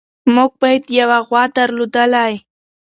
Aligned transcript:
موږ 0.35 0.51
باید 0.61 0.83
یوه 0.99 1.19
غوا 1.27 1.43
درلودلی. 1.55 2.33